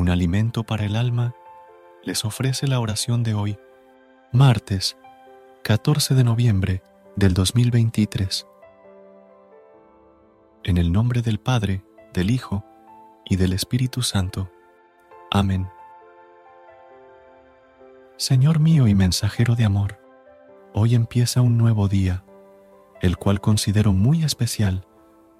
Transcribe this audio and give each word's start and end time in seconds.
Un 0.00 0.08
alimento 0.08 0.64
para 0.64 0.86
el 0.86 0.96
alma, 0.96 1.34
les 2.02 2.24
ofrece 2.24 2.66
la 2.66 2.80
oración 2.80 3.22
de 3.22 3.34
hoy, 3.34 3.58
martes 4.32 4.96
14 5.62 6.14
de 6.14 6.24
noviembre 6.24 6.82
del 7.16 7.34
2023. 7.34 8.46
En 10.64 10.78
el 10.78 10.90
nombre 10.90 11.20
del 11.20 11.38
Padre, 11.38 11.84
del 12.14 12.30
Hijo 12.30 12.64
y 13.26 13.36
del 13.36 13.52
Espíritu 13.52 14.00
Santo. 14.00 14.50
Amén. 15.30 15.68
Señor 18.16 18.58
mío 18.58 18.88
y 18.88 18.94
mensajero 18.94 19.54
de 19.54 19.66
amor, 19.66 20.00
hoy 20.72 20.94
empieza 20.94 21.42
un 21.42 21.58
nuevo 21.58 21.88
día, 21.88 22.24
el 23.02 23.18
cual 23.18 23.42
considero 23.42 23.92
muy 23.92 24.24
especial 24.24 24.86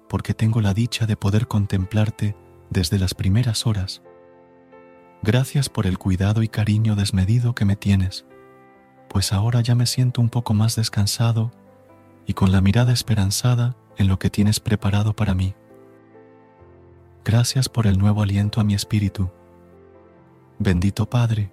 porque 0.07 0.35
tengo 0.35 0.61
la 0.61 0.75
dicha 0.75 1.07
de 1.07 1.17
poder 1.17 1.47
contemplarte 1.47 2.35
desde 2.69 2.99
las 2.99 3.15
primeras 3.15 3.65
horas 3.65 4.03
Gracias 5.23 5.69
por 5.69 5.85
el 5.85 5.99
cuidado 5.99 6.41
y 6.41 6.47
cariño 6.47 6.95
desmedido 6.95 7.53
que 7.53 7.63
me 7.63 7.75
tienes, 7.75 8.25
pues 9.07 9.33
ahora 9.33 9.61
ya 9.61 9.75
me 9.75 9.85
siento 9.85 10.19
un 10.19 10.29
poco 10.29 10.55
más 10.55 10.75
descansado 10.75 11.51
y 12.25 12.33
con 12.33 12.51
la 12.51 12.59
mirada 12.59 12.91
esperanzada 12.91 13.75
en 13.97 14.07
lo 14.07 14.17
que 14.17 14.31
tienes 14.31 14.59
preparado 14.59 15.15
para 15.15 15.35
mí. 15.35 15.53
Gracias 17.23 17.69
por 17.69 17.85
el 17.85 17.99
nuevo 17.99 18.23
aliento 18.23 18.59
a 18.59 18.63
mi 18.63 18.73
espíritu. 18.73 19.29
Bendito 20.57 21.07
Padre, 21.07 21.51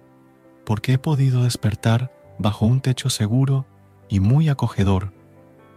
porque 0.65 0.93
he 0.93 0.97
podido 0.97 1.43
despertar 1.43 2.11
bajo 2.39 2.65
un 2.65 2.81
techo 2.81 3.11
seguro 3.11 3.67
y 4.07 4.19
muy 4.19 4.49
acogedor, 4.49 5.13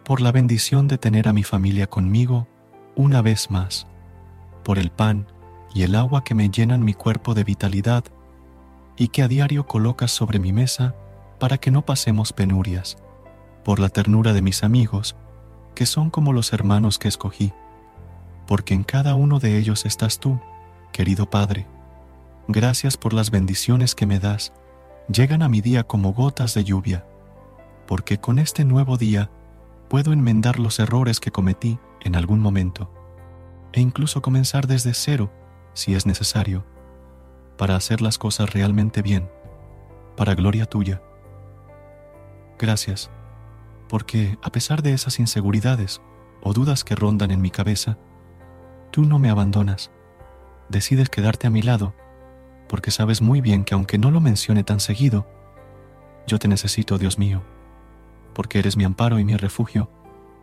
por 0.02 0.22
la 0.22 0.32
bendición 0.32 0.88
de 0.88 0.96
tener 0.96 1.28
a 1.28 1.34
mi 1.34 1.42
familia 1.42 1.86
conmigo 1.88 2.48
una 2.96 3.20
vez 3.20 3.50
más, 3.50 3.86
por 4.64 4.78
el 4.78 4.90
pan 4.90 5.26
y 5.74 5.82
el 5.82 5.94
agua 5.94 6.24
que 6.24 6.34
me 6.34 6.50
llenan 6.50 6.84
mi 6.84 6.94
cuerpo 6.94 7.34
de 7.34 7.44
vitalidad 7.44 8.04
y 8.96 9.08
que 9.08 9.22
a 9.22 9.28
diario 9.28 9.66
colocas 9.66 10.10
sobre 10.10 10.38
mi 10.38 10.52
mesa 10.52 10.94
para 11.38 11.58
que 11.58 11.70
no 11.70 11.84
pasemos 11.84 12.32
penurias, 12.32 12.98
por 13.64 13.78
la 13.78 13.88
ternura 13.88 14.32
de 14.32 14.42
mis 14.42 14.62
amigos, 14.62 15.16
que 15.74 15.86
son 15.86 16.10
como 16.10 16.32
los 16.32 16.52
hermanos 16.52 16.98
que 16.98 17.08
escogí, 17.08 17.52
porque 18.46 18.74
en 18.74 18.84
cada 18.84 19.14
uno 19.14 19.38
de 19.38 19.58
ellos 19.58 19.86
estás 19.86 20.18
tú, 20.18 20.38
querido 20.92 21.30
Padre. 21.30 21.66
Gracias 22.48 22.96
por 22.96 23.14
las 23.14 23.30
bendiciones 23.30 23.94
que 23.94 24.06
me 24.06 24.18
das, 24.18 24.52
llegan 25.12 25.42
a 25.42 25.48
mi 25.48 25.60
día 25.60 25.84
como 25.84 26.12
gotas 26.12 26.54
de 26.54 26.64
lluvia, 26.64 27.06
porque 27.86 28.18
con 28.18 28.38
este 28.38 28.64
nuevo 28.64 28.98
día 28.98 29.30
puedo 29.88 30.12
enmendar 30.12 30.58
los 30.58 30.78
errores 30.78 31.18
que 31.18 31.30
cometí 31.30 31.78
en 32.00 32.14
algún 32.14 32.40
momento, 32.40 32.90
e 33.72 33.80
incluso 33.80 34.20
comenzar 34.20 34.66
desde 34.66 34.92
cero 34.92 35.30
si 35.74 35.94
es 35.94 36.06
necesario, 36.06 36.64
para 37.56 37.76
hacer 37.76 38.00
las 38.00 38.18
cosas 38.18 38.52
realmente 38.52 39.02
bien, 39.02 39.30
para 40.16 40.34
gloria 40.34 40.66
tuya. 40.66 41.02
Gracias, 42.58 43.10
porque 43.88 44.38
a 44.42 44.50
pesar 44.50 44.82
de 44.82 44.92
esas 44.92 45.18
inseguridades 45.18 46.00
o 46.42 46.52
dudas 46.52 46.84
que 46.84 46.94
rondan 46.94 47.30
en 47.30 47.40
mi 47.40 47.50
cabeza, 47.50 47.98
tú 48.90 49.04
no 49.04 49.18
me 49.18 49.30
abandonas, 49.30 49.90
decides 50.68 51.08
quedarte 51.08 51.46
a 51.46 51.50
mi 51.50 51.62
lado, 51.62 51.94
porque 52.68 52.90
sabes 52.90 53.20
muy 53.22 53.40
bien 53.40 53.64
que 53.64 53.74
aunque 53.74 53.98
no 53.98 54.10
lo 54.10 54.20
mencione 54.20 54.64
tan 54.64 54.80
seguido, 54.80 55.26
yo 56.26 56.38
te 56.38 56.48
necesito, 56.48 56.98
Dios 56.98 57.18
mío, 57.18 57.42
porque 58.34 58.58
eres 58.58 58.76
mi 58.76 58.84
amparo 58.84 59.18
y 59.18 59.24
mi 59.24 59.36
refugio 59.36 59.90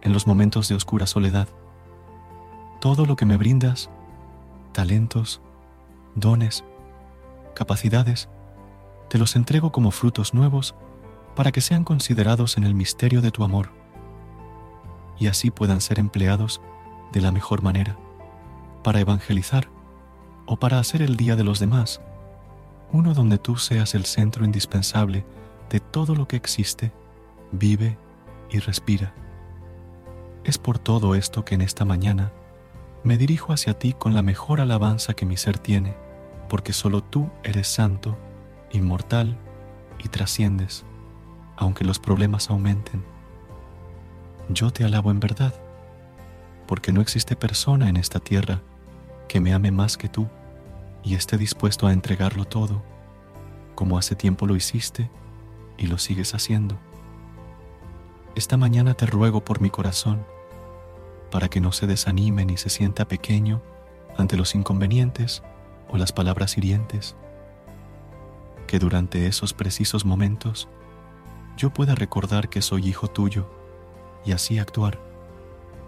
en 0.02 0.14
los 0.14 0.28
momentos 0.28 0.70
de 0.70 0.76
oscura 0.76 1.08
soledad. 1.08 1.48
Todo 2.80 3.06
lo 3.06 3.16
que 3.16 3.26
me 3.26 3.38
brindas 3.38 3.90
talentos, 4.72 5.42
dones, 6.16 6.64
capacidades, 7.56 8.30
te 9.10 9.18
los 9.18 9.36
entrego 9.36 9.72
como 9.72 9.92
frutos 9.92 10.34
nuevos 10.34 10.76
para 11.36 11.52
que 11.52 11.62
sean 11.62 11.84
considerados 11.84 12.58
en 12.58 12.64
el 12.64 12.76
misterio 12.76 13.22
de 13.22 13.32
tu 13.32 13.44
amor 13.44 13.80
y 15.20 15.28
así 15.28 15.52
puedan 15.52 15.82
ser 15.82 16.00
empleados 16.00 16.62
de 17.12 17.22
la 17.22 17.32
mejor 17.32 17.62
manera, 17.62 17.98
para 18.84 19.00
evangelizar 19.00 19.68
o 20.46 20.58
para 20.58 20.80
hacer 20.80 21.02
el 21.02 21.18
día 21.18 21.36
de 21.36 21.44
los 21.44 21.60
demás, 21.60 22.02
uno 22.92 23.14
donde 23.14 23.38
tú 23.38 23.58
seas 23.58 23.94
el 23.94 24.06
centro 24.06 24.46
indispensable 24.46 25.26
de 25.70 25.80
todo 25.80 26.16
lo 26.16 26.28
que 26.28 26.38
existe, 26.38 26.92
vive 27.52 27.98
y 28.50 28.60
respira. 28.60 29.14
Es 30.44 30.58
por 30.58 30.80
todo 30.80 31.14
esto 31.14 31.46
que 31.46 31.56
en 31.56 31.62
esta 31.62 31.86
mañana 31.86 32.32
me 33.04 33.18
dirijo 33.18 33.54
hacia 33.54 33.80
ti 33.80 33.94
con 33.94 34.14
la 34.14 34.22
mejor 34.22 34.60
alabanza 34.62 35.14
que 35.14 35.26
mi 35.26 35.38
ser 35.38 35.58
tiene, 35.58 35.96
porque 36.50 36.74
solo 36.74 37.02
tú 37.02 37.30
eres 37.44 37.68
santo, 37.68 38.18
inmortal 38.72 39.38
y 40.04 40.10
trasciendes, 40.10 40.86
aunque 41.56 41.86
los 41.86 42.00
problemas 42.00 42.50
aumenten. 42.50 43.04
Yo 44.50 44.72
te 44.72 44.84
alabo 44.84 45.12
en 45.12 45.20
verdad, 45.20 45.54
porque 46.68 46.92
no 46.92 47.02
existe 47.02 47.36
persona 47.36 47.88
en 47.90 47.98
esta 47.98 48.20
tierra 48.20 48.62
que 49.28 49.40
me 49.40 49.54
ame 49.54 49.72
más 49.72 49.98
que 49.98 50.10
tú 50.10 50.28
y 51.04 51.16
esté 51.16 51.38
dispuesto 51.38 51.88
a 51.88 51.94
entregarlo 51.94 52.46
todo, 52.46 52.84
como 53.76 53.98
hace 53.98 54.16
tiempo 54.16 54.46
lo 54.46 54.56
hiciste 54.56 55.10
y 55.78 55.88
lo 55.88 55.98
sigues 55.98 56.34
haciendo. 56.34 56.78
Esta 58.36 58.58
mañana 58.58 58.94
te 58.94 59.06
ruego 59.06 59.44
por 59.44 59.62
mi 59.62 59.70
corazón, 59.70 60.26
para 61.30 61.50
que 61.50 61.62
no 61.62 61.72
se 61.72 61.88
desanime 61.88 62.46
ni 62.46 62.58
se 62.58 62.70
sienta 62.70 63.08
pequeño 63.08 63.62
ante 64.18 64.38
los 64.38 64.56
inconvenientes 64.56 65.44
o 65.90 65.98
las 65.98 66.12
palabras 66.12 66.58
hirientes. 66.58 67.16
Que 68.68 68.80
durante 68.80 69.28
esos 69.28 69.54
precisos 69.54 70.06
momentos 70.06 70.68
yo 71.58 71.72
pueda 71.72 71.96
recordar 71.96 72.50
que 72.50 72.62
soy 72.62 72.88
hijo 72.88 73.08
tuyo 73.08 73.50
y 74.26 74.32
así 74.32 74.60
actuar, 74.60 75.00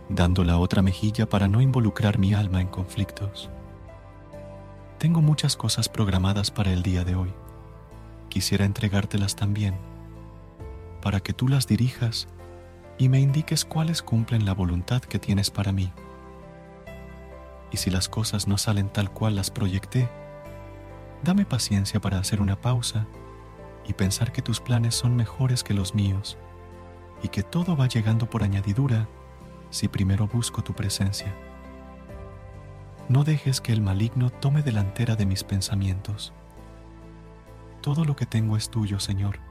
dando 0.10 0.44
la 0.44 0.58
otra 0.58 0.82
mejilla 0.82 1.30
para 1.30 1.48
no 1.48 1.62
involucrar 1.62 2.18
mi 2.18 2.34
alma 2.34 2.62
en 2.62 2.68
conflictos. 2.68 3.50
Tengo 4.98 5.22
muchas 5.22 5.56
cosas 5.56 5.90
programadas 5.90 6.52
para 6.52 6.72
el 6.72 6.84
día 6.84 7.04
de 7.04 7.16
hoy. 7.16 7.34
Quisiera 8.30 8.66
entregártelas 8.66 9.36
también, 9.36 9.76
para 11.02 11.20
que 11.20 11.34
tú 11.34 11.48
las 11.48 11.68
dirijas 11.68 12.28
y 13.02 13.10
me 13.10 13.20
indiques 13.20 13.66
cuáles 13.66 14.04
cumplen 14.04 14.46
la 14.46 14.54
voluntad 14.54 15.02
que 15.02 15.18
tienes 15.18 15.50
para 15.50 15.72
mí. 15.72 15.92
Y 17.72 17.78
si 17.78 17.90
las 17.90 18.08
cosas 18.08 18.48
no 18.48 18.60
salen 18.60 18.90
tal 18.90 19.10
cual 19.10 19.36
las 19.36 19.50
proyecté, 19.50 20.08
dame 21.24 21.44
paciencia 21.44 22.00
para 22.00 22.20
hacer 22.20 22.44
una 22.44 22.62
pausa 22.62 23.08
y 23.88 23.94
pensar 23.94 24.32
que 24.32 24.44
tus 24.44 24.60
planes 24.60 24.94
son 24.94 25.16
mejores 25.16 25.64
que 25.64 25.74
los 25.74 25.96
míos 25.96 26.38
y 27.24 27.30
que 27.30 27.42
todo 27.42 27.76
va 27.76 27.88
llegando 27.88 28.30
por 28.30 28.44
añadidura 28.44 29.08
si 29.72 29.88
primero 29.88 30.28
busco 30.28 30.64
tu 30.64 30.74
presencia. 30.76 31.34
No 33.10 33.24
dejes 33.24 33.62
que 33.62 33.74
el 33.74 33.82
maligno 33.82 34.30
tome 34.30 34.62
delantera 34.62 35.16
de 35.16 35.26
mis 35.26 35.44
pensamientos. 35.44 36.34
Todo 37.82 38.06
lo 38.06 38.16
que 38.16 38.28
tengo 38.28 38.58
es 38.58 38.70
tuyo, 38.70 39.00
Señor 39.00 39.51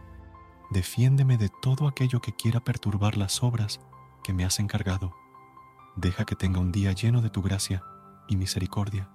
defiéndeme 0.70 1.37
de 1.37 1.49
todo 1.49 1.88
aquello 1.88 2.20
que 2.20 2.32
quiera 2.32 2.61
perturbar 2.61 3.17
las 3.17 3.43
obras 3.43 3.81
que 4.22 4.32
me 4.32 4.44
has 4.44 4.61
encargado. 4.61 5.14
Deja 5.96 6.25
que 6.25 6.37
tenga 6.37 6.61
un 6.61 6.72
día 6.72 6.93
lleno 6.93 7.20
de 7.20 7.31
tu 7.31 7.43
gracia 7.43 7.82
y 8.28 8.37
misericordia. 8.37 9.11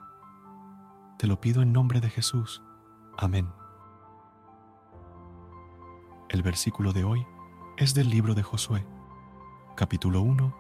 Te 1.18 1.28
lo 1.28 1.40
pido 1.40 1.62
en 1.62 1.72
nombre 1.72 2.02
de 2.02 2.10
Jesús. 2.10 2.62
Amén. 3.18 3.50
El 6.30 6.44
versículo 6.44 6.92
de 6.92 7.06
hoy 7.06 7.26
es 7.78 7.94
del 7.94 8.10
libro 8.10 8.36
de 8.36 8.44
Josué, 8.44 8.86
capítulo 9.76 10.22
1, 10.22 10.54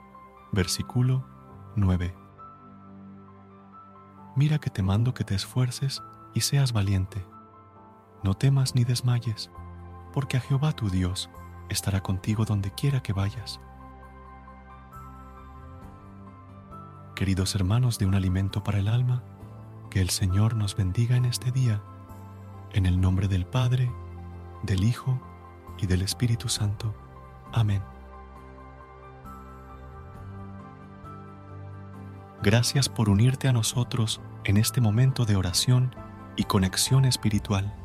versículo 0.53 1.25
9. 1.75 2.15
Mira 4.37 4.59
que 4.59 4.69
te 4.69 4.83
mando 4.83 5.13
que 5.13 5.23
te 5.23 5.35
esfuerces 5.35 6.01
y 6.33 6.41
seas 6.41 6.71
valiente. 6.71 7.25
No 8.23 8.33
temas 8.33 8.75
ni 8.75 8.83
desmayes, 8.83 9.49
porque 10.15 10.37
a 10.37 10.39
Jehová 10.39 10.71
tu 10.71 10.89
Dios 10.89 11.29
estará 11.67 12.01
contigo 12.01 12.45
donde 12.45 12.71
quiera 12.71 13.03
que 13.03 13.11
vayas. 13.11 13.59
Queridos 17.15 17.53
hermanos 17.53 17.99
de 17.99 18.05
un 18.05 18.15
alimento 18.15 18.63
para 18.63 18.79
el 18.79 18.87
alma, 18.87 19.23
que 19.89 19.99
el 19.99 20.09
Señor 20.09 20.55
nos 20.55 20.77
bendiga 20.77 21.17
en 21.17 21.25
este 21.25 21.51
día, 21.51 21.81
en 22.71 22.85
el 22.85 23.01
nombre 23.01 23.27
del 23.27 23.45
Padre, 23.45 23.91
del 24.63 24.85
Hijo 24.85 25.19
y 25.79 25.85
del 25.85 26.01
Espíritu 26.01 26.47
Santo. 26.47 26.95
Amén. 27.51 27.83
Gracias 32.41 32.87
por 32.87 33.09
unirte 33.09 33.49
a 33.49 33.53
nosotros 33.53 34.21
en 34.45 34.55
este 34.55 34.79
momento 34.79 35.25
de 35.25 35.35
oración 35.35 35.93
y 36.37 36.45
conexión 36.45 37.03
espiritual. 37.03 37.84